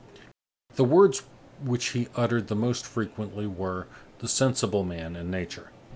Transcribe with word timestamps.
The 0.77 0.83
words 0.83 1.21
which 1.63 1.89
he 1.89 2.07
uttered 2.15 2.47
the 2.47 2.55
most 2.55 2.87
frequently 2.87 3.45
were: 3.45 3.85
the 4.17 4.27
sensible 4.27 4.83
man, 4.83 5.15
and 5.15 5.29
nature. 5.29 5.69